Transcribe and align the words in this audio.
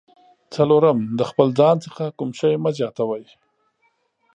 څلورم: 0.53 0.99
د 1.19 1.21
خپل 1.29 1.47
ځان 1.59 1.75
څخه 1.85 2.03
کوم 2.17 2.29
شی 2.39 2.53
مه 2.63 2.71
زیاتوئ. 2.77 3.23